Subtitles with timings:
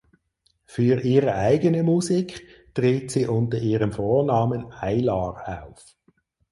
[0.65, 5.95] Für ihre eigene Musik tritt sie unter ihrem Vornamen Eyelar auf.